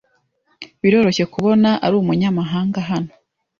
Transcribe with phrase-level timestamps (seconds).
[0.81, 3.11] Biroroshye kubona ari umunyamahanga hano.